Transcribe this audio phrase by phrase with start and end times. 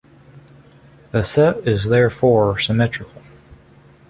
[1.11, 3.21] The set is therefore symmetrical.